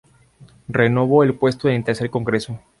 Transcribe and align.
Renovó 0.67 1.21
el 1.21 1.35
puesto 1.35 1.69
en 1.69 1.75
el 1.75 1.83
tercer 1.83 2.09
congreso. 2.09 2.57